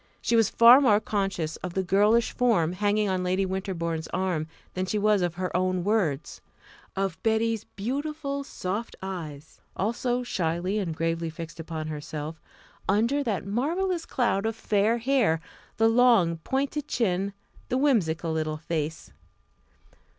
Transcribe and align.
She 0.19 0.35
was 0.35 0.49
far 0.49 0.81
more 0.81 0.99
conscious 0.99 1.57
of 1.57 1.75
the 1.75 1.83
girlish 1.83 2.31
form 2.31 2.73
hanging 2.73 3.07
on 3.07 3.23
Lady 3.23 3.45
Winterbourne's 3.45 4.07
arm 4.07 4.47
than 4.73 4.87
she 4.87 4.97
was 4.97 5.21
of 5.21 5.35
her 5.35 5.55
own 5.55 5.83
words, 5.83 6.41
of 6.95 7.21
"Betty's" 7.21 7.65
beautiful 7.65 8.43
soft 8.43 8.95
eyes 9.03 9.61
also 9.77 10.23
shyly 10.23 10.79
and 10.79 10.95
gravely 10.95 11.29
fixed 11.29 11.59
upon 11.59 11.85
herself 11.85 12.41
under 12.89 13.23
that 13.23 13.45
marvellous 13.45 14.07
cloud 14.07 14.47
of 14.47 14.55
fair 14.55 14.97
hair; 14.97 15.39
the 15.77 15.87
long, 15.87 16.37
pointed 16.37 16.87
chin; 16.87 17.33
the 17.69 17.77
whimsical 17.77 18.31
little 18.31 18.57
face. 18.57 19.11